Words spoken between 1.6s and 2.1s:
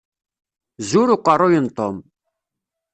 n Tom.